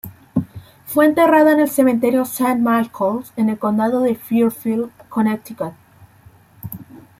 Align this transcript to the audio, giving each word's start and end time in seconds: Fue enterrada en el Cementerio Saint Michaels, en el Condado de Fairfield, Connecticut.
Fue 0.87 1.05
enterrada 1.05 1.51
en 1.51 1.59
el 1.59 1.69
Cementerio 1.69 2.25
Saint 2.25 2.59
Michaels, 2.59 3.31
en 3.37 3.49
el 3.49 3.59
Condado 3.59 4.01
de 4.01 4.15
Fairfield, 4.15 4.89
Connecticut. 5.09 5.73